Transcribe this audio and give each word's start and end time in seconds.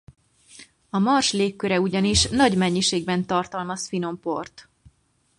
A 0.89 0.99
Mars 0.99 1.31
légköre 1.31 1.79
ugyanis 1.79 2.29
nagy 2.29 2.57
mennyiségben 2.57 3.25
tartalmaz 3.25 3.87
finom 3.87 4.19
port. 4.19 4.69